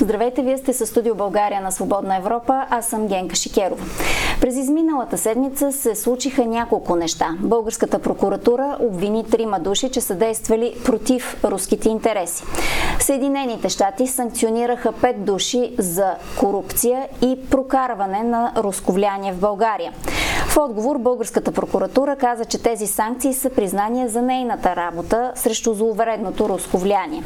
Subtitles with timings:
[0.00, 3.84] Здравейте, вие сте със студио България на Свободна Европа, аз съм Генка Шикерова.
[4.40, 7.28] През изминалата седмица се случиха няколко неща.
[7.40, 12.44] Българската прокуратура обвини трима души, че са действали против руските интереси.
[12.98, 19.92] Съединените щати санкционираха пет души за корупция и прокарване на руско влияние в България.
[20.48, 26.48] В отговор българската прокуратура каза, че тези санкции са признания за нейната работа срещу зловредното
[26.48, 27.22] руско влияние.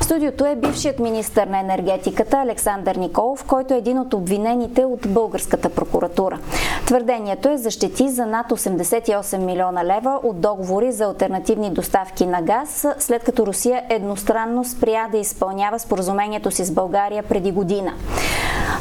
[0.00, 5.00] В студиото е бившият министр на енергетиката Александър Николов, който е един от обвинените от
[5.08, 6.38] българската прокуратура.
[6.86, 12.86] Твърдението е защити за над 88 милиона лева от договори за альтернативни доставки на газ,
[12.98, 17.92] след като Русия едностранно спря да изпълнява споразумението си с България преди година.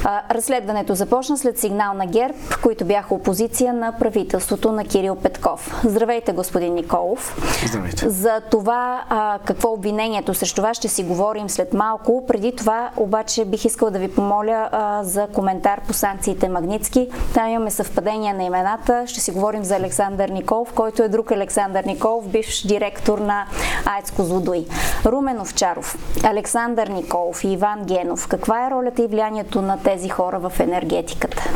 [0.05, 5.81] Разследването започна след сигнал на ГЕРБ, които бяха опозиция на правителството на Кирил Петков.
[5.85, 7.37] Здравейте, господин Николов.
[7.65, 8.09] Здравейте.
[8.09, 9.03] За това
[9.45, 12.23] какво обвинението срещу вас ще си говорим след малко.
[12.27, 14.69] Преди това обаче бих искала да ви помоля
[15.03, 17.09] за коментар по санкциите Магницки.
[17.33, 19.03] Там имаме съвпадение на имената.
[19.07, 23.45] Ще си говорим за Александър Николов, който е друг Александър Николов, бивш директор на
[23.85, 24.65] АЕЦ Козлодуй.
[25.05, 28.27] Румен Овчаров, Александър Николов и Иван Генов.
[28.27, 31.49] Каква е ролята и влиянието на тези хора в енергетиката?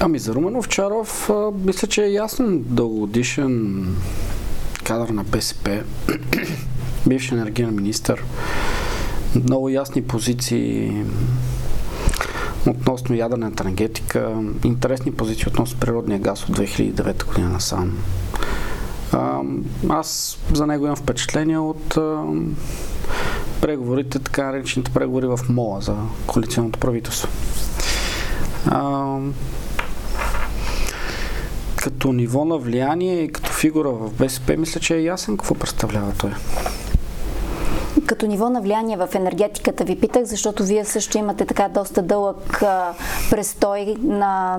[0.00, 1.30] Ами за Румен Овчаров,
[1.64, 3.86] мисля, че е ясен дългогодишен
[4.84, 5.82] кадър на БСП,
[7.06, 8.16] бивш енергиен министр,
[9.34, 10.92] много ясни позиции
[12.66, 17.98] относно ядрената енергетика, интересни позиции относно природния газ от 2009 година насам.
[19.88, 21.98] Аз за него имам впечатление от
[23.66, 27.28] преговорите, така наречените преговори в МОА за коалиционното правителство.
[31.76, 36.12] като ниво на влияние и като фигура в БСП, мисля, че е ясен какво представлява
[36.18, 36.30] той.
[38.06, 42.62] Като ниво на влияние в енергетиката ви питах, защото вие също имате така доста дълъг
[42.62, 42.94] а,
[43.30, 44.58] престой на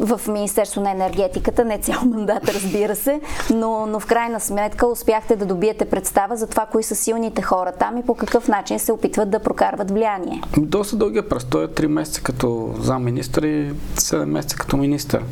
[0.00, 3.20] в Министерство на енергетиката, не цял мандат, разбира се,
[3.54, 7.72] но, но в крайна сметка успяхте да добиете представа за това, кои са силните хора
[7.78, 10.42] там и по какъв начин се опитват да прокарват влияние.
[10.56, 15.24] Доста дългия престой, 3 месеца като замминистър и 7 месеца като министър.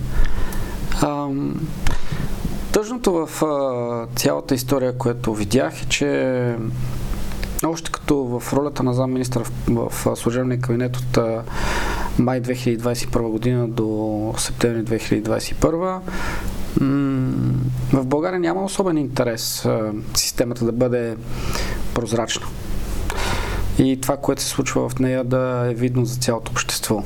[1.02, 1.68] Ам,
[2.72, 6.56] тъжното в а, цялата история, което видях е, че
[7.66, 11.18] още като в ролята на замминистър в, в служебния кабинет от
[12.18, 16.00] май 2021 година до септември 2021
[17.92, 19.68] в България няма особен интерес
[20.14, 21.16] системата да бъде
[21.94, 22.46] прозрачна.
[23.78, 27.02] И това, което се случва в нея да е видно за цялото общество.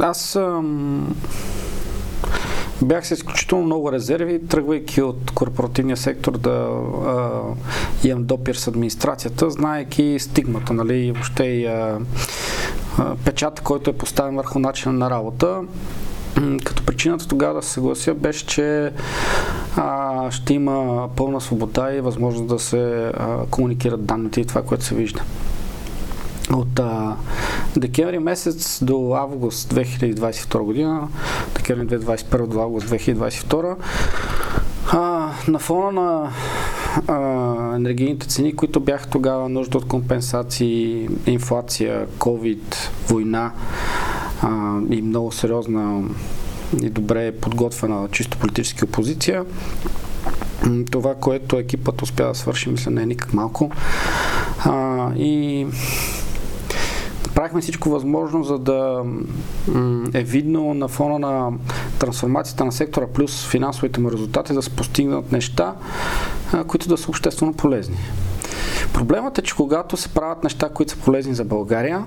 [0.00, 1.14] Аз ам,
[2.84, 7.30] бях с изключително много резерви, тръгвайки от корпоративния сектор да а,
[8.04, 11.98] имам допир с администрацията, знаеки стигмата, нали, и въобще и а,
[12.98, 15.60] а, печата, който е поставен върху начина на работа.
[16.64, 18.92] Като причината тогава да се съглася беше, че
[19.76, 24.84] а, ще има пълна свобода и възможност да се а, комуникират данните и това, което
[24.84, 25.22] се вижда.
[26.50, 27.16] От а,
[27.76, 31.08] декември месец до август 2022 година,
[31.56, 33.76] декември 2021 до август 2022,
[34.92, 36.30] а, на фона на
[37.08, 42.76] а, енергийните цени, които бяха тогава нужда от компенсации, инфлация, COVID,
[43.08, 43.52] война
[44.42, 46.02] а, и много сериозна
[46.82, 49.44] и добре подготвена чисто политическа опозиция,
[50.90, 53.70] това, което екипът успя да свърши, мисля, не е никак малко.
[54.64, 55.66] А, и
[57.34, 59.04] правихме всичко възможно, за да
[60.14, 61.50] е видно на фона на
[61.98, 65.74] трансформацията на сектора плюс финансовите му резултати да се постигнат неща,
[66.66, 67.96] които да са обществено полезни.
[68.94, 72.04] Проблемът е, че когато се правят неща, които са полезни за България,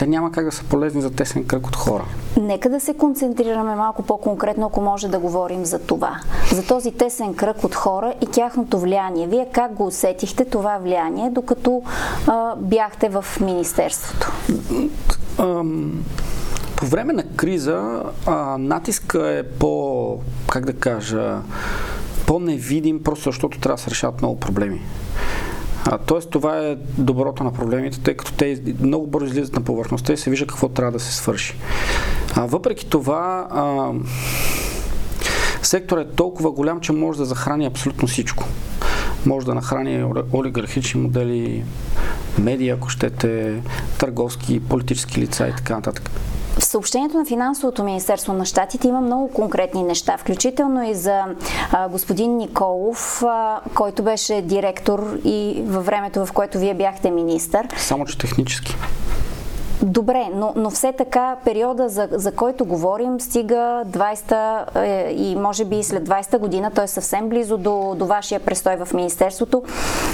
[0.00, 2.04] те няма как да са полезни за тесен кръг от хора.
[2.40, 6.20] Нека да се концентрираме малко по-конкретно, ако може да говорим за това.
[6.52, 9.26] За този тесен кръг от хора и тяхното влияние.
[9.26, 11.82] Вие как го усетихте това влияние, докато
[12.26, 14.32] а, бяхте в Министерството?
[16.76, 20.18] По време на криза а, натиска е по,
[20.50, 21.38] как да кажа,
[22.26, 24.82] по-невидим, просто защото трябва да се решават много проблеми.
[25.86, 30.12] А, тоест това е доброто на проблемите, тъй като те много бързо излизат на повърхността
[30.12, 31.54] и се вижда какво трябва да се свърши.
[32.34, 33.92] А, въпреки това, а,
[35.62, 38.44] секторът е толкова голям, че може да захрани абсолютно всичко.
[39.26, 40.04] Може да нахрани
[40.34, 41.64] олигархични модели,
[42.38, 43.62] медии, ако щете,
[43.98, 46.10] търговски, политически лица и така нататък
[46.70, 51.24] съобщението на финансовото министерство на щатите има много конкретни неща, включително и за
[51.72, 57.68] а, господин Николов, а, който беше директор и във времето, в което вие бяхте министър.
[57.76, 58.76] Само, че технически.
[59.82, 65.64] Добре, но, но все така периода, за, за който говорим, стига 20-та е, и може
[65.64, 66.86] би след 20-та година, т.е.
[66.86, 69.62] съвсем близо до, до вашия престой в Министерството,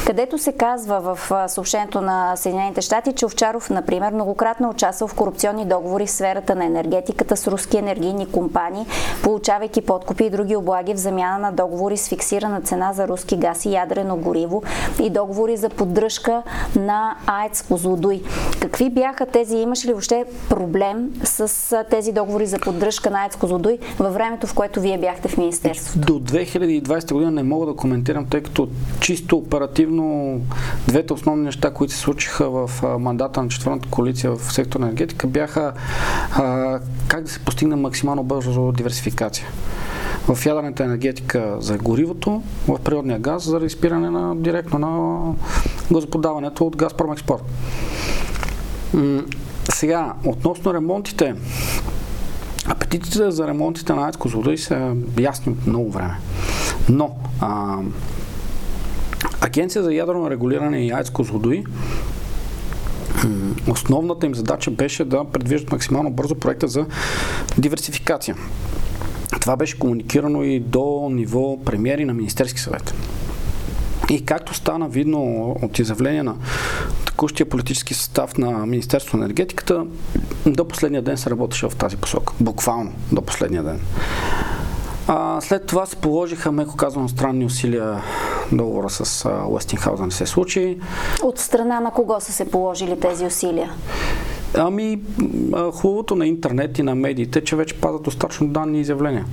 [0.06, 5.64] където се казва в съобщението на Съединените щати, че Овчаров, например, многократно участвал в корупционни
[5.64, 8.86] договори в сферата на енергетиката с руски енергийни компании,
[9.22, 13.64] получавайки подкупи и други облаги в замяна на договори с фиксирана цена за руски газ
[13.64, 14.62] и ядрено гориво
[15.02, 16.42] и договори за поддръжка
[16.76, 18.22] на АЕЦ Козлодуй.
[18.60, 23.36] Какви бяха тези и имаше ли въобще проблем с тези договори за поддръжка на АЕЦ
[23.36, 26.06] Козлодуй във времето, в което вие бяхте в Министерството?
[26.06, 28.68] До 2020 година не мога да коментирам, тъй като
[29.00, 30.40] чисто оперативно
[30.88, 35.72] двете основни неща, които се случиха в мандата на четвърната коалиция в сектор енергетика бяха
[36.32, 36.78] а,
[37.08, 39.46] как да се постигне максимално бързо диверсификация
[40.28, 45.20] в ядрената енергетика за горивото, в природния газ за изпиране на, директно на
[45.92, 47.42] газоподаването от Газпром Експорт.
[49.72, 51.34] Сега, относно ремонтите,
[52.66, 56.16] апетитите за ремонтите на АЕЦ Козлодуй са ясни от много време.
[56.88, 57.78] Но а,
[59.40, 61.64] Агенция за ядрено регулиране и АЕЦ Козлодуй
[63.68, 66.86] основната им задача беше да предвиждат максимално бързо проекта за
[67.58, 68.36] диверсификация.
[69.40, 72.94] Това беше комуникирано и до ниво премиери на Министерски съвет.
[74.10, 76.34] И както стана видно от изявление на
[77.16, 79.86] текущия политически състав на Министерство на енергетиката,
[80.46, 82.32] до последния ден се работеше в тази посока.
[82.40, 83.80] Буквално до последния ден.
[85.08, 88.02] А, след това се положиха, меко казано, странни усилия
[88.52, 90.78] договора с Уестингхаус да не се случи.
[91.22, 93.70] От страна на кого са се положили тези усилия?
[94.54, 95.00] Ами,
[95.72, 99.24] хубавото на интернет и на медиите, че вече падат достатъчно данни и изявления.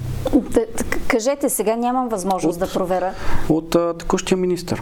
[1.08, 3.14] Кажете сега, нямам възможност от, да проверя.
[3.50, 4.82] От а, текущия министр.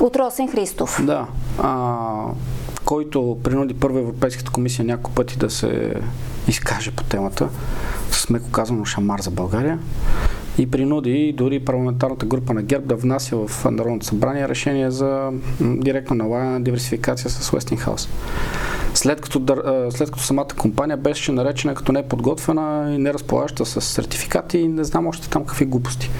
[0.00, 1.00] От Росен Христов.
[1.04, 1.26] Да.
[1.58, 2.24] А,
[2.84, 5.94] който принуди първа Европейската комисия няколко пъти да се
[6.48, 7.48] изкаже по темата,
[8.10, 9.78] с меко казано шамар за България
[10.58, 15.30] и принуди дори парламентарната група на ГЕРБ да внася в Народното събрание решение за
[15.60, 18.08] директно налагане на диверсификация с Westinghouse.
[18.94, 19.42] След като,
[19.90, 24.84] след като самата компания беше наречена като неподготвена и не разполагаща с сертификати и не
[24.84, 26.10] знам още там какви глупости.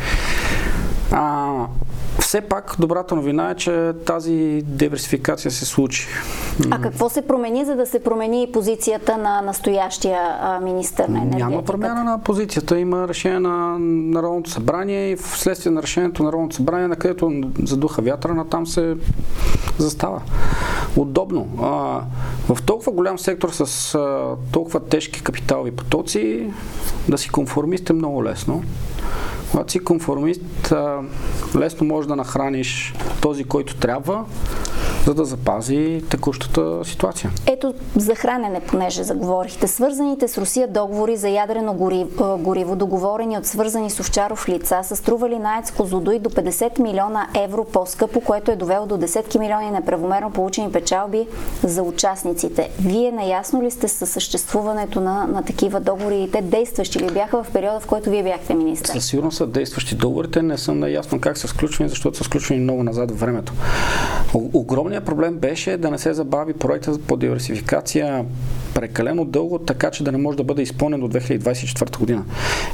[2.30, 6.08] Все пак добрата новина е, че тази диверсификация се случи.
[6.70, 10.20] А какво се промени, за да се промени позицията на настоящия
[10.62, 11.50] министър на енергетиката?
[11.50, 12.78] Няма промяна на позицията.
[12.78, 17.32] Има решение на Народното събрание и вследствие на решението на Народното събрание, на където
[17.62, 18.96] задуха вятъра, на там се
[19.78, 20.22] застава.
[20.96, 21.48] Удобно.
[21.62, 22.00] А,
[22.54, 26.50] в толкова голям сектор с а, толкова тежки капиталови потоци
[27.08, 28.62] да си конформист е много лесно.
[29.50, 30.72] Когато си конформист,
[31.56, 34.24] лесно можеш да нахраниш този, който трябва,
[35.06, 37.30] за да запази текущата ситуация.
[37.46, 39.68] Ето за хранене, понеже заговорихте.
[39.68, 44.96] Свързаните с Русия договори за ядрено гориво, гориво договорени от свързани с Овчаров лица, са
[44.96, 49.70] стрували на ЕЦ Козлодуй до 50 милиона евро по-скъпо, което е довело до десетки милиони
[49.70, 51.26] неправомерно получени печалби
[51.62, 52.70] за участниците.
[52.80, 57.42] Вие наясно ли сте със съществуването на, на такива договори и те действащи ли бяха
[57.42, 58.92] в периода, в който вие бяхте министър?
[58.92, 60.42] Със сигурност са действащи договорите.
[60.42, 63.52] Не съм наясно как са сключвани, защото са сключвани много назад в времето.
[64.90, 68.24] Огромният проблем беше да не се забави проекта по диверсификация
[68.74, 72.24] прекалено дълго, така че да не може да бъде изпълнен до 2024 година.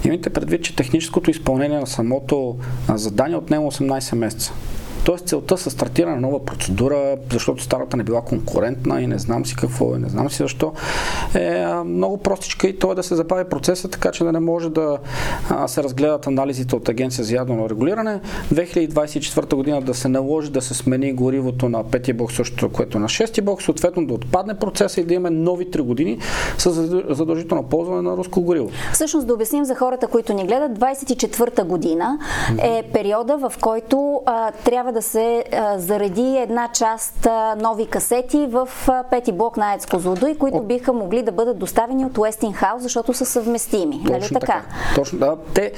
[0.04, 2.56] Имайте предвид, че техническото изпълнение на самото
[2.94, 4.52] задание отнема 18 месеца.
[5.06, 9.46] Тоест целта с стартира на нова процедура, защото старата не била конкурентна и не знам
[9.46, 10.72] си какво е, не знам си защо,
[11.34, 14.70] е много простичка и то е да се забави процеса, така че да не може
[14.70, 14.98] да
[15.66, 18.20] се разгледат анализите от Агенция за ядрено регулиране.
[18.54, 23.00] 2024 година да се наложи да се смени горивото на петия блок, същото, което е
[23.00, 26.18] на шести блок, съответно да отпадне процеса и да имаме нови 3 години
[26.58, 26.70] с
[27.08, 28.70] задължително ползване на руско гориво.
[28.92, 32.18] Всъщност да обясним за хората, които ни гледат, 24 година
[32.58, 37.28] е периода, в който а, трябва да се а, зареди една част
[37.60, 38.68] нови касети в
[39.10, 40.66] пети блок на Ецко Козлодуй, които От...
[40.66, 43.98] биха могли да бъдат доставени от Уестингхаус, защото са съвместими.
[43.98, 44.40] Точно нали така?
[44.40, 44.62] така?
[44.94, 45.36] Точно, да.
[45.54, 45.72] Те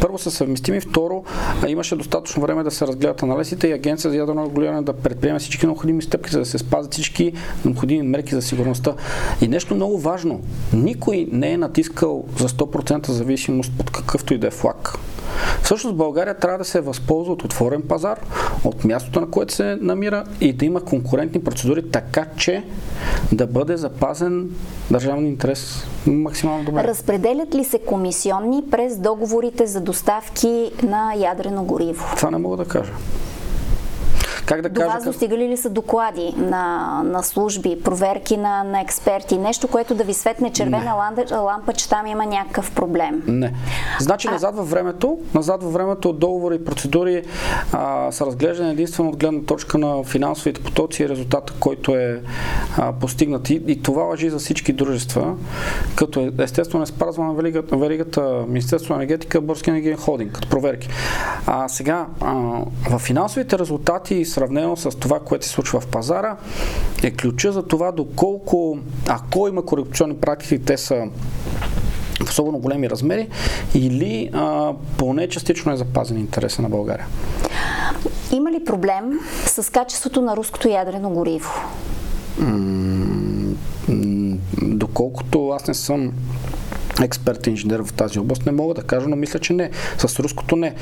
[0.00, 1.24] първо са съвместими, второ
[1.68, 5.66] имаше достатъчно време да се разгледат анализите и Агенция за ядрено регулиране да предприеме всички
[5.66, 7.32] необходими стъпки, за да се спазят всички
[7.64, 8.94] необходими мерки за сигурността.
[9.40, 10.40] И нещо много важно.
[10.72, 14.98] Никой не е натискал за 100% зависимост под какъвто и да е флаг.
[15.62, 18.20] Всъщност България трябва да се възползва от отворен пазар,
[18.64, 22.64] от мястото на което се намира и да има конкурентни процедури, така че
[23.32, 24.50] да бъде запазен
[24.90, 26.84] държавен интерес максимално добре.
[26.84, 32.04] Разпределят ли се комисионни през договорите за доставки на ядрено гориво?
[32.16, 32.92] Това не мога да кажа.
[34.48, 38.80] Как да До кажа, вас достигали ли са доклади на, на служби, проверки на, на
[38.80, 43.22] експерти, нещо, което да ви светне червена лампа, лампа, че там има някакъв проблем?
[43.26, 43.54] Не.
[44.00, 44.30] Значи а...
[44.30, 47.22] назад във времето, назад във времето договори и процедури
[47.72, 52.22] а, са разглеждани единствено от гледна точка на финансовите потоци и резултата, който е
[52.78, 53.50] а, постигнат.
[53.50, 55.36] И, и това въжи за всички дружества,
[55.96, 60.88] като е, естествено е спазвана веригата, веригата Министерство на енергетика, Бърски енергиен холдинг, като проверки.
[61.46, 62.34] А сега, а,
[62.90, 66.36] в финансовите резултати сравнено с това, което се случва в пазара,
[67.02, 68.78] е ключа за това доколко,
[69.08, 71.06] ако има корупционни практики, те са
[72.24, 73.28] в особено големи размери
[73.74, 77.06] или а, поне частично е запазен интереса на България.
[78.32, 81.50] Има ли проблем с качеството на руското ядрено гориво?
[84.62, 86.12] доколкото аз не съм
[87.02, 89.70] експерт инженер в тази област, не мога да кажа, но мисля, че не.
[89.98, 90.74] С руското не.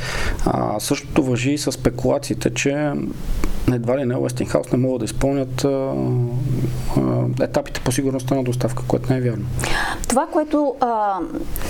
[0.46, 2.92] А, същото въжи и с спекулациите, че
[3.74, 8.82] едва ли не Westinghouse не могат да изпълнят а, а, етапите по сигурността на доставка,
[8.88, 9.44] което не е вярно.
[10.08, 11.18] Това, което а,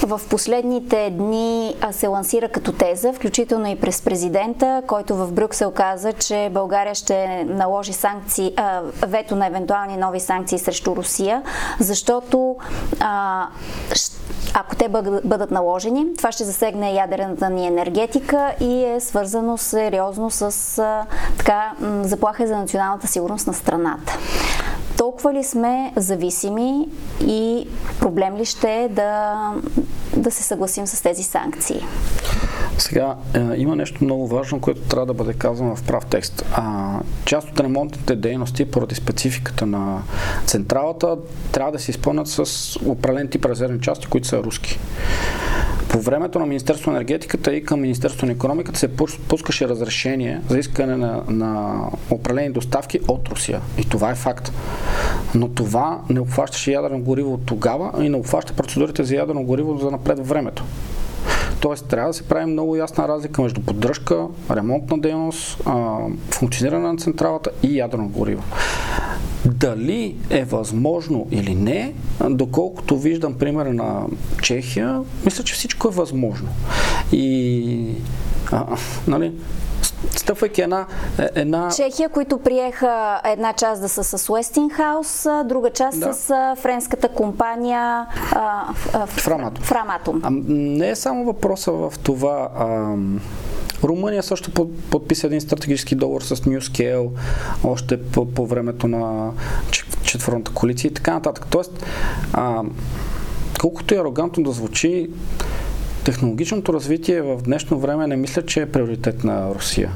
[0.02, 5.70] в последните дни а, се лансира като теза, включително и през президента, който в Брюксел
[5.70, 11.42] каза, че България ще наложи санкции, а, вето на евентуални нови санкции срещу Русия,
[11.80, 12.56] защото
[13.00, 13.46] а,
[14.54, 14.88] ако те
[15.24, 21.06] бъдат наложени, това ще засегне ядрената ни енергетика и е свързано сериозно с а,
[21.38, 24.18] така, заплаха за националната сигурност на страната.
[24.96, 26.88] Толкова ли сме зависими
[27.20, 27.68] и
[28.00, 29.34] проблем ли ще е да,
[30.16, 31.80] да се съгласим с тези санкции?
[32.78, 36.44] Сега, е, има нещо много важно, което трябва да бъде казано в прав текст.
[36.52, 40.02] А, част от ремонтните дейности, поради спецификата на
[40.46, 41.16] централата,
[41.52, 44.78] трябва да се изпълнят с определен тип резервни части, които са руски.
[45.88, 48.96] По времето на Министерство на енергетиката и към Министерство на економиката се
[49.28, 53.60] пускаше разрешение за искане на, на определени доставки от Русия.
[53.78, 54.52] И това е факт.
[55.34, 59.78] Но това не обхващаше ядрено гориво от тогава и не обхваща процедурите за ядрено гориво
[59.78, 60.64] за напред времето.
[61.60, 65.62] Тоест, трябва да се прави много ясна разлика между поддръжка, ремонтна дейност,
[66.30, 68.42] функциониране на централата и ядрено гориво.
[69.46, 71.94] Дали е възможно или не,
[72.30, 74.06] доколкото виждам примера на
[74.42, 76.48] Чехия, мисля, че всичко е възможно.
[77.12, 77.94] И
[78.52, 78.66] а,
[79.08, 79.32] нали,
[80.16, 80.86] стъпвайки една,
[81.18, 81.68] една...
[81.76, 86.12] Чехия, които приеха една част да са с Westinghouse, друга част да.
[86.12, 88.06] с френската компания
[89.06, 89.64] Фраматом.
[89.64, 90.20] Фраматом.
[90.24, 92.48] А, не е само въпроса в това...
[92.58, 92.94] А,
[93.84, 94.50] Румъния също
[94.90, 97.08] подписа един стратегически договор с NewScale
[97.64, 99.32] още по, по времето на
[100.02, 101.46] четвърната коалиция и така нататък.
[101.50, 101.86] Тоест,
[102.32, 102.62] а,
[103.60, 105.10] колкото и арогантно да звучи,
[106.04, 109.92] технологичното развитие в днешно време не мисля, че е приоритет на Русия.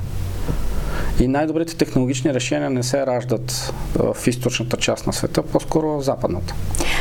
[1.21, 6.55] И най-добрите технологични решения не се раждат в източната част на света, по-скоро в западната.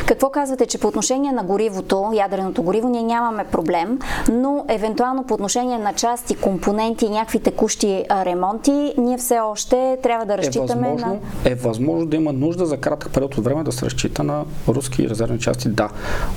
[0.05, 3.99] Какво казвате, че по отношение на горивото, ядреното гориво, ние нямаме проблем,
[4.31, 10.25] но евентуално по отношение на части, компоненти и някакви текущи ремонти, ние все още трябва
[10.25, 11.51] да разчитаме е възможно, на...
[11.51, 15.09] Е възможно да има нужда за кратък период от време да се разчита на руски
[15.09, 15.89] резервни части, да.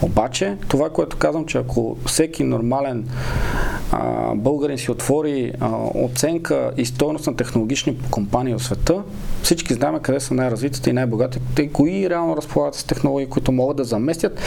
[0.02, 3.08] Обаче, това, което казвам, че ако всеки нормален
[3.92, 7.36] а, българин си отвори а, оценка и стойност на
[7.72, 9.02] технологични компании в света,
[9.42, 13.84] всички знаем къде са най-развитите и най-богатите кои реално разполагат с технологии, които могат да
[13.84, 14.40] заместят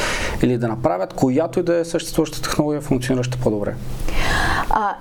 [0.44, 3.76] или да направят която и да е съществуваща технология функционираща по-добре.
[4.70, 4.96] А,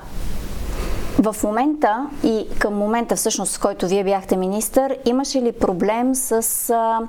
[1.18, 6.70] в момента и към момента всъщност, с който вие бяхте министър, имаше ли проблем с
[6.70, 7.00] а,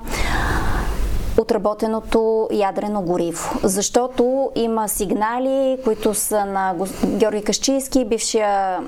[1.38, 3.58] отработеното ядрено гориво.
[3.62, 6.74] Защото има сигнали, които са на
[7.06, 8.78] Георги Кащийски, бившия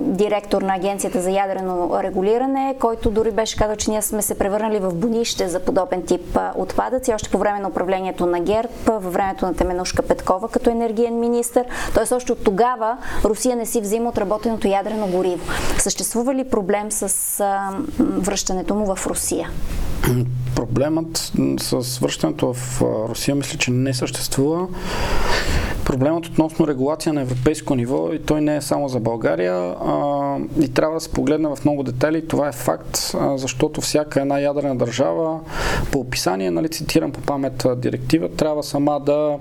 [0.00, 4.78] директор на Агенцията за ядрено регулиране, който дори беше казал, че ние сме се превърнали
[4.78, 9.46] в бонище за подобен тип отпадъци, още по време на управлението на ГЕРБ, във времето
[9.46, 11.64] на Теменушка Петкова като енергиен министр.
[11.94, 15.44] Тоест още от тогава Русия не си взима отработеното ядрено гориво.
[15.78, 17.44] Съществува ли проблем с
[17.98, 19.50] връщането му в Русия?
[20.56, 24.66] Проблемът с връщането в Русия мисля, че не съществува.
[25.94, 30.74] Проблемът относно регулация на европейско ниво и той не е само за България а, и
[30.74, 32.28] трябва да се погледне в много детайли.
[32.28, 35.40] Това е факт, а, защото всяка една ядрена държава
[35.92, 39.38] по описание, нали, цитирам по памет директива, трябва сама да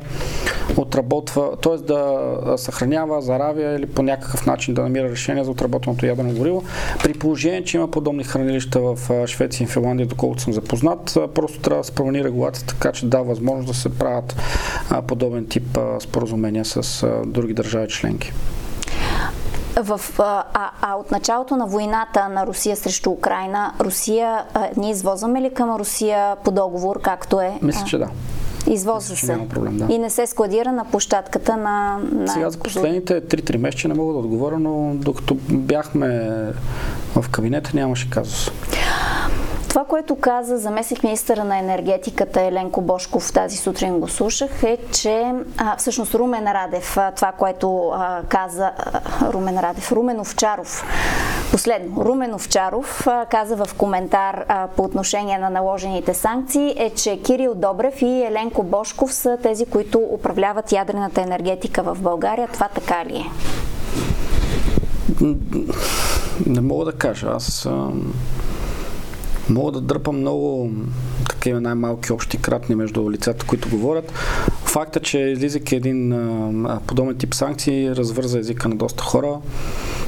[0.77, 1.77] отработва, т.е.
[1.77, 6.63] да съхранява, заравя или по някакъв начин да намира решение за отработеното ядрено гориво.
[7.03, 11.81] При положение, че има подобни хранилища в Швеция и Финландия, доколкото съм запознат, просто трябва
[11.81, 14.35] да се промени регулацията, така че дава възможност да се правят
[15.07, 18.33] подобен тип споразумения с други държави членки.
[19.81, 20.43] В, а,
[20.81, 25.75] а от началото на войната на Русия срещу Украина, Русия, а, ние извозваме ли към
[25.75, 27.59] Русия по договор, както е?
[27.61, 28.07] Мисля, че да.
[28.67, 29.31] Извозва се.
[29.31, 29.93] Няма проблем, да.
[29.93, 31.99] И не се складира на площадката на...
[32.11, 32.27] на...
[32.27, 36.07] Сега за последните 3-3 месеца не мога да отговоря, но докато бяхме
[37.15, 38.51] в кабинета нямаше казус.
[39.73, 45.33] Това, което каза заместник министъра на енергетиката Еленко Бошков тази сутрин го слушах, е, че
[45.57, 49.01] а, всъщност Румен Радев, а, това, което а, каза а,
[49.33, 50.83] Румен Радев, Румен Овчаров,
[51.51, 57.21] последно, Румен Овчаров а, каза в коментар а, по отношение на наложените санкции, е, че
[57.21, 62.47] Кирил Добрев и Еленко Бошков са тези, които управляват ядрената енергетика в България.
[62.53, 63.25] Това така ли е?
[66.45, 67.27] Не мога да кажа.
[67.27, 67.69] Аз
[69.49, 70.71] Мога да дърпам много
[71.29, 74.13] такива най-малки общи кратни между лицата, които говорят.
[74.65, 79.39] Факта, че излизайки един а, подобен тип санкции, развърза езика на доста хора.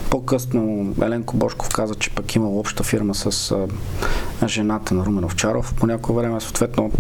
[0.10, 5.74] По-късно Еленко Бошков каза, че пък имал обща фирма с а, жената на Румен Овчаров.
[5.74, 6.92] По някое време, съответно,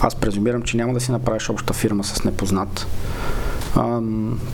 [0.00, 2.86] аз презумирам, че няма да си направиш обща фирма с непознат.
[3.76, 4.00] А,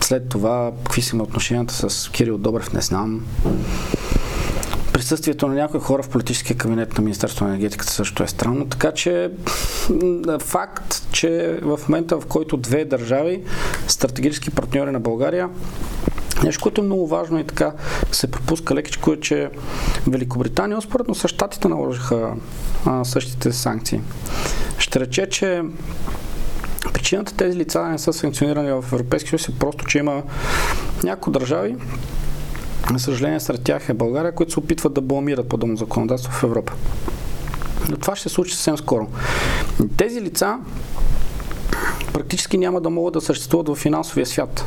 [0.00, 3.20] след това, какви са отношенията с Кирил Добрев, не знам
[5.10, 8.68] присъствието на някои хора в политическия кабинет на Министерството на енергетиката също е странно.
[8.68, 9.30] Така че
[10.40, 13.42] факт, че в момента в който две държави,
[13.88, 15.48] стратегически партньори на България,
[16.44, 17.72] Нещо, което е много важно и така
[18.12, 19.50] се пропуска лекичко е, че
[20.06, 22.34] Великобритания, успоредно с щатите наложиха
[22.86, 24.00] а, същите санкции.
[24.78, 25.62] Ще рече, че
[26.92, 30.22] причината тези лица не са санкционирани в Европейския съюз е просто, че има
[31.04, 31.76] някои държави,
[32.92, 36.72] на съжаление, сред тях е България, които се опитват да бламират подобно законодателство в Европа.
[37.90, 39.08] Но това ще се случи съвсем скоро.
[39.96, 40.58] Тези лица
[42.12, 44.64] практически няма да могат да съществуват в финансовия свят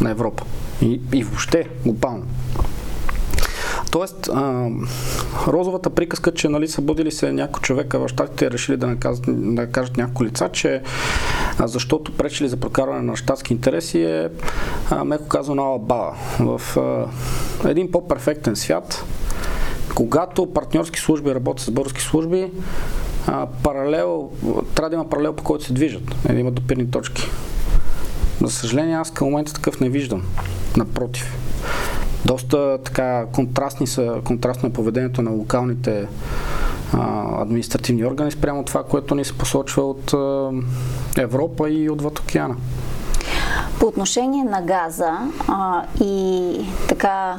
[0.00, 0.44] на Европа.
[0.82, 2.24] И, и въобще, глобално.
[3.90, 4.68] Тоест, а,
[5.46, 9.22] розовата приказка, че нали, са будили се някои човека в щатите и решили да накажат,
[9.22, 10.82] да накажат някои лица, че
[11.58, 14.28] а, защото пречили за прокарване на щатски интереси е,
[14.90, 16.14] а, меко казано, алабала.
[16.40, 17.06] В а,
[17.68, 19.04] един по-перфектен свят,
[19.94, 22.50] когато партньорски служби работят с български служби,
[23.26, 24.30] а, паралел,
[24.74, 27.22] трябва да има паралел по който се движат, да има допирни точки.
[28.42, 30.22] За съжаление, аз към момента такъв не виждам.
[30.76, 31.38] Напротив
[32.24, 36.06] доста така контрастни са, контрастно е поведението на локалните
[36.92, 40.50] а, административни органи спрямо това, което ни се посочва от а,
[41.18, 42.56] Европа и отвъд океана.
[43.80, 45.12] По отношение на газа
[45.48, 47.36] а, и така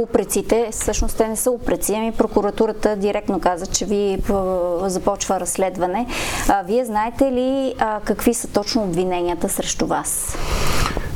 [0.00, 4.18] упреците, всъщност те не са упреци, ами прокуратурата директно каза, че ви
[4.82, 6.06] започва разследване.
[6.48, 10.36] А, вие знаете ли а, какви са точно обвиненията срещу вас?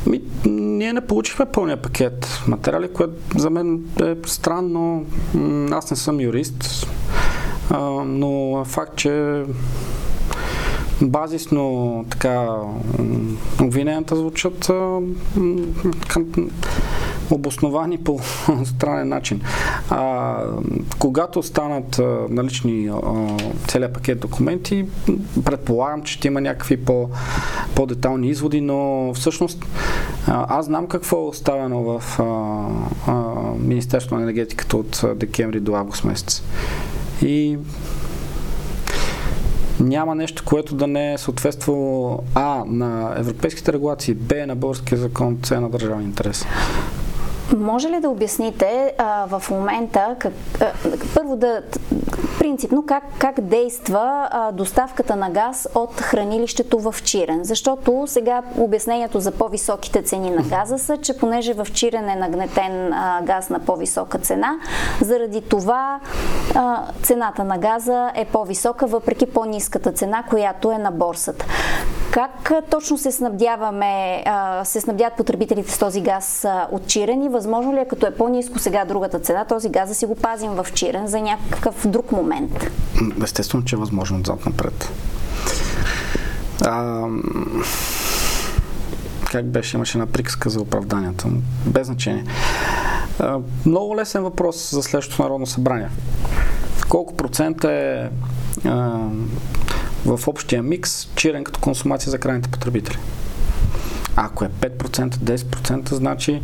[0.05, 5.05] Ми, ние не получихме пълния пакет материали, което за мен е странно.
[5.71, 6.87] Аз не съм юрист,
[8.05, 9.43] но факт, че
[11.01, 12.47] базисно така
[13.61, 14.99] обвиненията звучат а,
[17.31, 18.19] обосновани по
[18.65, 19.41] странен начин.
[19.89, 20.37] А,
[20.99, 22.97] когато станат а, налични а,
[23.67, 24.85] целият пакет документи,
[25.45, 27.09] предполагам, че ще има някакви по,
[27.75, 29.65] по-детални изводи, но всъщност
[30.27, 32.19] а, аз знам какво е оставено в
[33.59, 36.43] Министерството на енергетиката от декември до август месец.
[37.21, 37.57] И
[39.79, 45.37] няма нещо, което да не е съответствало А на европейските регулации, Б на българския закон,
[45.43, 46.45] С на държавен интерес.
[47.55, 50.71] Може ли да обясните а, в момента, как, а,
[51.15, 51.61] първо да,
[52.39, 57.43] принципно как, как действа а, доставката на газ от хранилището в Чирен?
[57.43, 62.93] Защото сега обяснението за по-високите цени на газа са, че понеже в Чирен е нагнетен
[62.93, 64.59] а, газ на по-висока цена,
[65.01, 65.99] заради това
[66.55, 71.45] а, цената на газа е по-висока, въпреки по-низката цена, която е на борсата.
[72.17, 74.23] Как точно се снабдяваме,
[74.63, 78.59] се снабдят потребителите с този газ от Чирен и възможно ли е, като е по-низко
[78.59, 82.67] сега другата цена, този газ да си го пазим в Чирен за някакъв друг момент?
[83.23, 84.91] Естествено, че е възможно отзад напред.
[86.65, 87.05] А,
[89.31, 91.27] как беше, имаше една приказка за оправданията,
[91.65, 92.23] без значение.
[93.19, 95.89] А, много лесен въпрос за следващото Народно събрание.
[96.89, 98.09] Колко процента е
[100.05, 102.97] в общия микс чирен като консумация за крайните потребители?
[104.15, 106.41] Ако е 5%, 10%, значи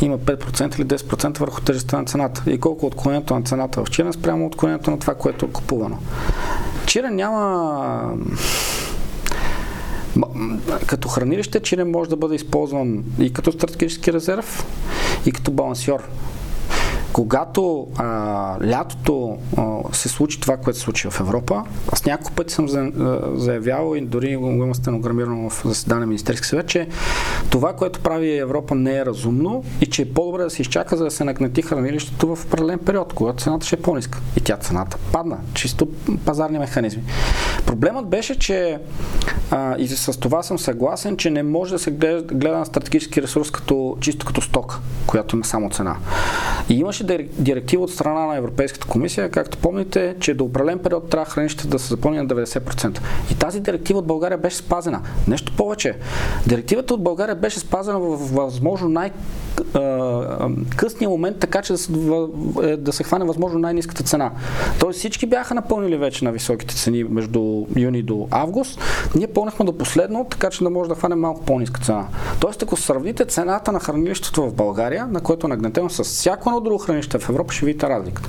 [0.00, 2.42] има 5% или 10% върху тежестта на цената.
[2.46, 5.98] И колко отклонението на цената в Чирен спрямо отклонението на това, което е купувано.
[6.86, 8.14] Чирен няма
[10.86, 14.66] като хранилище Чирен може да бъде използван и като стратегически резерв,
[15.26, 16.08] и като балансьор.
[17.14, 22.54] Когато а, лятото а, се случи това, което се случи в Европа, аз няколко пъти
[22.54, 22.68] съм
[23.34, 26.88] заявявал и дори го има стенограмирано в заседание на Министерски съвет, че
[27.50, 31.04] това, което прави Европа не е разумно и че е по-добре да се изчака, за
[31.04, 34.20] да се нагнети хранилището в определен период, когато цената ще е по-ниска.
[34.36, 35.38] И тя цената падна.
[35.54, 35.88] Чисто
[36.24, 37.02] пазарни механизми.
[37.66, 38.78] Проблемът беше, че
[39.50, 43.22] а, и с това съм съгласен, че не може да се гледа, гледа на стратегически
[43.22, 45.96] ресурс като, чисто като стока, която има само цена.
[46.68, 47.03] И имаше
[47.38, 51.78] директива от страна на Европейската комисия, както помните, че до определен период трябва хранищата да
[51.78, 52.98] се запълни на 90%.
[53.32, 55.00] И тази директива от България беше спазена.
[55.28, 55.96] Нещо повече.
[56.46, 59.10] Директивата от България беше спазена в възможно най-
[60.76, 61.92] късния момент, така че да се,
[62.62, 64.30] е, да се хване възможно най-низката цена.
[64.80, 68.80] Тоест всички бяха напълнили вече на високите цени между юни до август.
[69.14, 72.06] Ние пълнахме до последно, така че да може да хванем малко по-ниска цена.
[72.40, 76.60] Тоест, ако сравните цената на хранилището в България, на което е нагнетено с всяко едно
[76.60, 78.28] друго хранилище в Европа, ще видите разликата.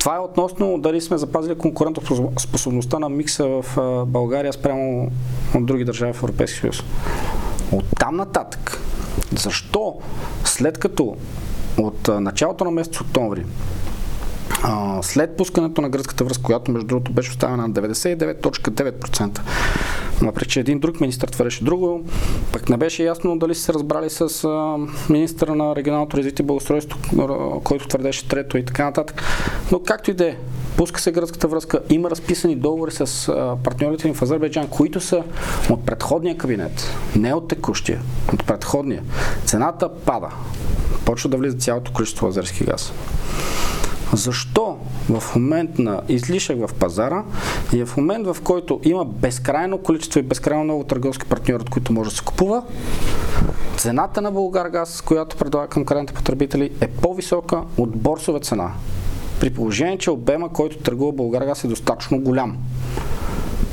[0.00, 3.64] Това е относно дали сме запазили конкурентоспособността на микса в
[4.06, 5.10] България спрямо
[5.54, 6.82] от други държави в Европейския съюз.
[7.72, 8.80] От там нататък,
[9.38, 9.94] защо
[10.44, 11.16] след като
[11.78, 13.44] от началото на месец октомври
[15.02, 19.40] след пускането на гръцката връзка, която между другото беше оставена на 99.9%,
[20.26, 22.04] въпреки че един друг министр твърдеше друго,
[22.52, 24.48] пък не беше ясно дали се разбрали с
[25.10, 26.98] министра на регионалното развитие и благоустройство,
[27.64, 29.22] който твърдеше трето и така нататък.
[29.72, 30.36] Но както и да е,
[30.76, 33.32] пуска се гръцката връзка, има разписани договори с
[33.64, 35.22] партньорите ни в Азербайджан, които са
[35.70, 38.00] от предходния кабинет, не от текущия,
[38.32, 39.02] от предходния.
[39.44, 40.28] Цената пада.
[41.04, 42.92] Почва да влиза цялото количество азерски газ.
[44.12, 44.71] Защо
[45.10, 47.24] в момент на излишък в пазара
[47.72, 51.92] и в момент в който има безкрайно количество и безкрайно много търговски партньори, от които
[51.92, 52.62] може да се купува,
[53.76, 58.72] цената на Българ газ, която предлага към крайните потребители, е по-висока от борсова цена.
[59.40, 62.56] При положение, че обема, който търгува Българ газ е достатъчно голям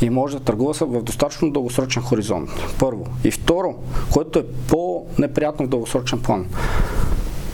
[0.02, 2.50] и може да търгува в достатъчно дългосрочен хоризонт.
[2.80, 3.06] Първо.
[3.24, 3.76] И второ,
[4.12, 6.46] което е по-неприятно в дългосрочен план.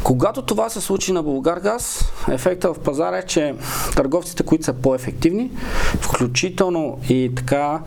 [0.06, 3.56] Когато това се случи на Българгаз, ефекта в пазара е, че
[3.96, 5.52] търговците, които са по-ефективни,
[6.02, 7.82] включително и така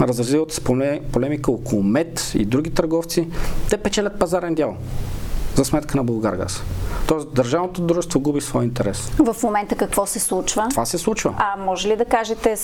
[0.00, 0.64] разразилата се
[1.12, 3.28] полемика около МЕД и други търговци,
[3.70, 4.76] те печелят пазарен дял
[5.54, 6.62] за сметка на Българгаз.
[7.06, 9.12] Тоест, държавното дружество губи своя интерес.
[9.18, 10.66] В момента какво се случва?
[10.70, 11.34] Това се случва.
[11.38, 12.56] А може ли да кажете,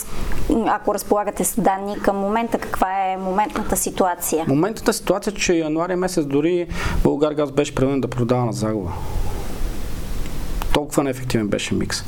[0.66, 4.44] ако разполагате с данни към момента, каква е моментната ситуация?
[4.48, 6.68] Моментната ситуация, че януари месец дори
[7.03, 8.92] Българгаз беше принуден да продава на загуба
[10.79, 12.05] толкова неефективен беше микс.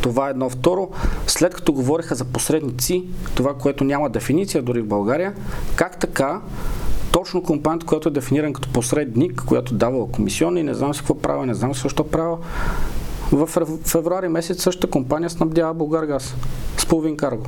[0.00, 0.50] Това е едно.
[0.50, 0.90] Второ,
[1.26, 5.34] след като говориха за посредници, това, което няма дефиниция дори в България,
[5.76, 6.40] как така
[7.14, 11.46] точно компанията, която е дефинирана като посредник, която дава комисионни, не знам си какво правя,
[11.46, 12.38] не знам защо правя.
[13.32, 13.46] В
[13.86, 16.34] февруари месец същата компания снабдява Българгаз
[16.76, 17.46] с половин карго.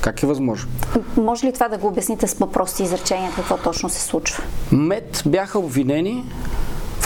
[0.00, 0.70] Как е възможно?
[1.16, 4.44] Може ли това да го обясните с по-прости изречения, какво точно се случва?
[4.72, 6.24] МЕД бяха обвинени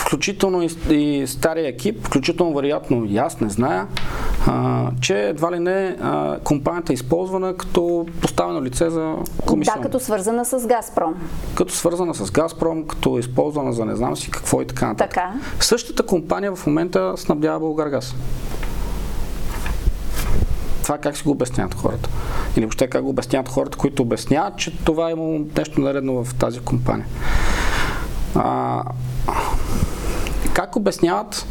[0.08, 3.86] включително и, и стария екип, включително вероятно и аз не зная,
[4.46, 9.14] а, че едва ли не а, компанията е използвана като поставено лице за
[9.46, 9.74] комисия.
[9.76, 11.14] Да, като свързана с Газпром.
[11.54, 15.10] Като свързана с Газпром, като е използвана за не знам си какво и така нататък.
[15.10, 15.32] Така.
[15.60, 18.14] Същата компания в момента снабдява Българгаз.
[20.82, 22.08] Това как си го обясняват хората?
[22.56, 26.34] Или въобще как го обясняват хората, които обясняват, че това е имало нещо наредно в
[26.34, 27.06] тази компания?
[28.34, 28.82] А,
[30.58, 31.46] как обясняват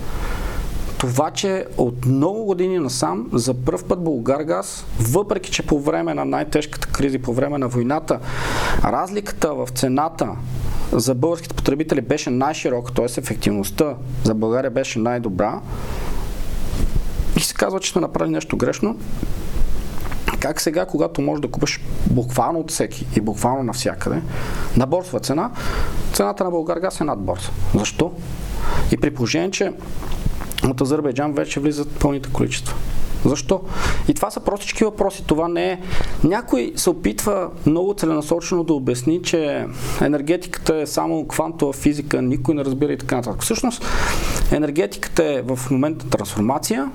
[0.98, 6.26] това, че от много години насам за първ път Българгаз, въпреки че по време на
[6.26, 8.20] най-тежката криза, по време на войната,
[8.84, 10.30] разликата в цената
[10.92, 13.06] за българските потребители беше най-широка, т.е.
[13.06, 15.60] ефективността за България беше най-добра,
[17.38, 18.96] и се казва, че сме направили нещо грешно,
[20.40, 24.22] как сега, когато можеш да купиш буквално от всеки и буквално навсякъде,
[24.78, 25.52] на борсова цена,
[26.14, 27.52] цената на Българгаз е над борса.
[27.76, 28.12] Защо?
[28.92, 29.72] И при положение, че
[30.70, 32.76] от Азербайджан вече влизат пълните количества.
[33.26, 33.62] Защо?
[34.08, 35.24] И това са простички въпроси.
[35.28, 35.80] Това не е.
[36.24, 39.66] Някой се опитва много целенасочено да обясни, че
[40.02, 43.42] енергетиката е само квантова физика, никой не разбира и така нататък.
[43.42, 43.86] Всъщност,
[44.52, 46.92] енергетиката е в момента трансформация,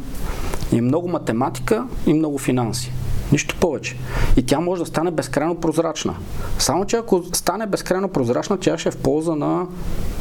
[0.73, 2.93] и много математика и много финанси.
[3.33, 3.97] Нищо повече.
[4.37, 6.15] И тя може да стане безкрайно прозрачна.
[6.59, 9.67] Само, че ако стане безкрайно прозрачна, тя ще е в полза на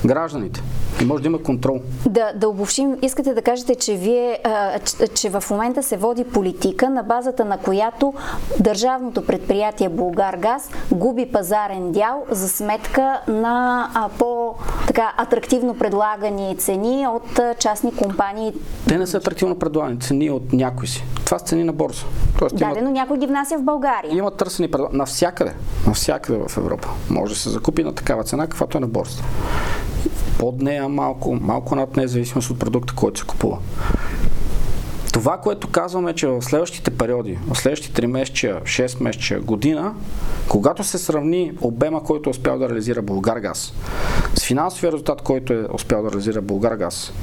[0.06, 0.62] гражданите.
[1.02, 1.80] И може да има контрол.
[2.06, 6.24] Да, да обобщим, искате да кажете, че вие, а, че, че в момента се води
[6.24, 8.14] политика, на базата на която
[8.60, 17.56] държавното предприятие Булгаргаз губи пазарен дял за сметка на а, по-атрактивно предлагани цени от а,
[17.60, 18.54] частни компании.
[18.88, 21.04] Те не са атрактивно предлагани цени от някой си.
[21.26, 22.06] Това са цени на борса.
[22.40, 24.18] Тоест, да, има, но някой ги внася в България.
[24.18, 24.98] Има търсени предлагания.
[24.98, 25.54] Навсякъде.
[25.88, 26.88] Навсякъде в Европа.
[27.10, 29.24] Може да се закупи на такава цена, каквато е на борса
[30.42, 33.58] под нея малко, малко над нея, зависимост от продукта, който се купува.
[35.14, 39.94] Това, което казваме, е, че в следващите периоди, в следващите 3 месеца, 6 месеца, година,
[40.50, 43.74] когато се сравни обема, който е успял да реализира Българгаз,
[44.36, 47.14] с финансовия резултат, който е успял да реализира Българгаз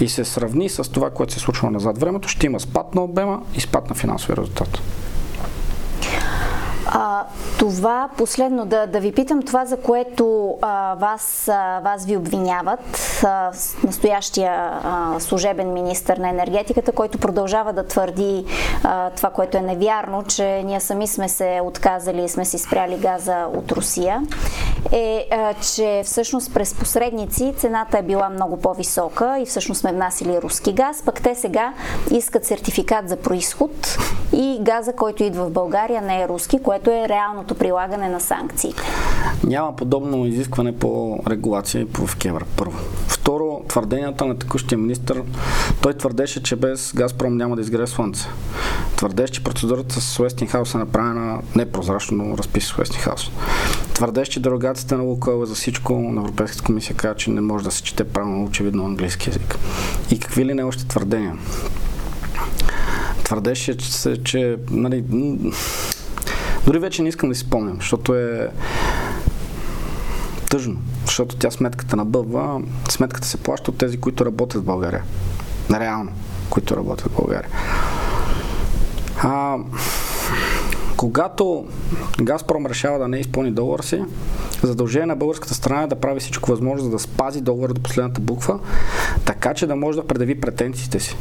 [0.00, 3.42] и се сравни с това, което се случва назад времето, ще има спад на обема
[3.54, 4.78] и спад на финансовия резултат.
[7.62, 12.80] Това последно, да, да ви питам това, за което а, вас, а, вас ви обвиняват,
[13.24, 13.50] а,
[13.84, 18.44] настоящия а, служебен министр на енергетиката, който продължава да твърди
[18.84, 22.96] а, това, което е невярно, че ние сами сме се отказали и сме си спряли
[22.96, 24.22] газа от Русия,
[24.92, 30.42] е, а, че всъщност през посредници цената е била много по-висока и всъщност сме внасили
[30.42, 31.72] руски газ, пък те сега
[32.10, 33.98] искат сертификат за происход
[34.32, 38.82] и газа, който идва в България не е руски, което е реалното прилагане на санкциите.
[39.44, 42.78] Няма подобно изискване по регулация по КЕВР, първо.
[43.08, 45.22] Второ, твърденията на текущия министр,
[45.82, 48.28] той твърдеше, че без Газпром няма да изгрее слънце.
[48.96, 53.30] Твърдеше, че процедурата с Уестингхаус е направена непрозрачно, но разписа с Уестингхаус.
[53.94, 55.92] Твърдеше, че дерогацията на Лукойл е за всичко.
[55.98, 59.58] На Европейската комисия каза, че не може да се чете правилно, очевидно английски язик.
[60.10, 61.36] И какви ли не още твърдения?
[63.24, 65.04] Твърдеше, че, че нали,
[66.66, 68.50] дори вече не искам да си спомням, защото е
[70.50, 75.02] тъжно, защото тя сметката набъбва, сметката се плаща от тези, които работят в България.
[75.70, 76.12] Реално,
[76.50, 77.50] които работят в България.
[79.22, 79.56] А,
[81.02, 81.64] когато
[82.20, 84.02] Газпром решава да не изпълни договора си,
[84.62, 88.20] задължение на българската страна е да прави всичко възможно, за да спази договора до последната
[88.20, 88.58] буква,
[89.24, 91.16] така че да може да предяви претенциите си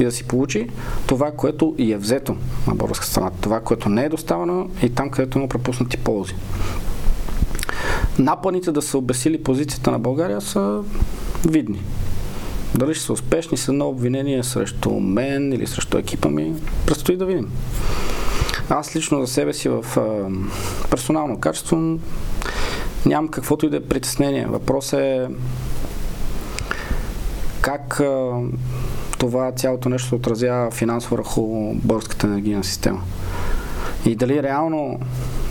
[0.00, 0.70] и да си получи
[1.06, 5.10] това, което и е взето на българска страна, това, което не е доставено и там,
[5.10, 6.34] където има пропуснати ползи.
[8.18, 10.82] Напаните да се обесили позицията на България са
[11.48, 11.82] видни.
[12.74, 16.52] Дали ще са успешни са на обвинения срещу мен или срещу екипа ми,
[16.86, 17.50] предстои да видим.
[18.70, 20.30] Аз лично за себе си в а,
[20.90, 21.98] персонално качество
[23.06, 24.46] нямам каквото и да е притеснение.
[24.46, 25.28] Въпрос е
[27.60, 28.40] как а,
[29.18, 33.02] това цялото нещо отразява финансово върху българската енергийна система.
[34.06, 35.00] И дали реално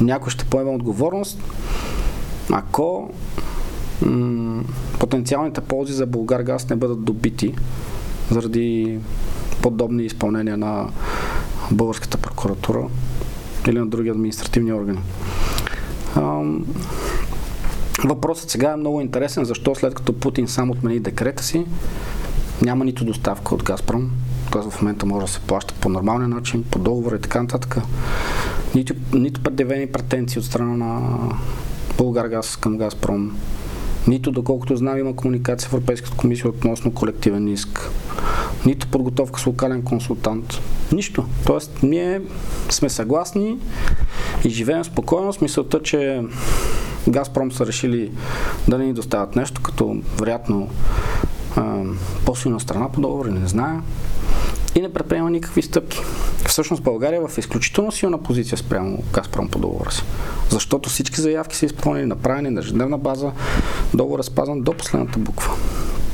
[0.01, 1.39] някой ще поеме отговорност,
[2.51, 3.09] ако
[4.01, 4.63] м-
[4.99, 7.55] потенциалните ползи за Българ газ не бъдат добити
[8.31, 8.99] заради
[9.61, 10.89] подобни изпълнения на
[11.73, 12.87] българската прокуратура
[13.67, 14.99] или на други административни органи.
[18.05, 21.65] Въпросът сега е много интересен, защо след като Путин сам отмени декрета си,
[22.61, 24.11] няма нито доставка от Газпром,
[24.51, 24.71] т.е.
[24.71, 27.77] в момента може да се плаща по нормален начин, по договор и така нататък.
[28.75, 31.17] Нито, нито предявени претенции от страна на
[31.97, 33.37] Българгаз към Газпром,
[34.07, 37.91] нито доколкото знам има комуникация в Европейската комисия относно колективен иск,
[38.65, 40.61] нито подготовка с локален консултант.
[40.91, 41.25] Нищо.
[41.45, 42.21] Тоест, ние
[42.69, 43.57] сме съгласни
[44.43, 46.21] и живеем спокойно с мисълта, че
[47.07, 48.11] Газпром са решили
[48.67, 50.69] да не ни доставят нещо, като вероятно
[52.25, 53.79] по-силна страна по договори, не знае
[54.75, 55.99] и не предприема никакви стъпки.
[56.47, 60.03] Всъщност България е в изключително силна позиция спрямо Газпром по договора си.
[60.49, 63.31] Защото всички заявки са изпълнени, направени на ежедневна база,
[63.93, 65.53] договор е спазан до последната буква.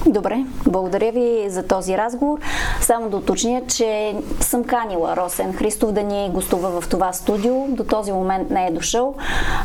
[0.10, 2.40] Добре, благодаря ви за този разговор.
[2.82, 7.68] Само да уточня, че съм канила Росен Христов да ни гостува в това студио.
[7.68, 9.16] До този момент не е дошъл.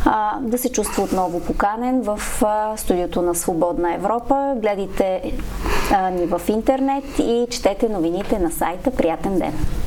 [0.05, 4.55] А, да се чувства отново поканен в а, студиото на Свободна Европа.
[4.57, 5.33] Гледайте
[5.93, 8.91] а, ни в интернет и четете новините на сайта.
[8.91, 9.84] Приятен ден!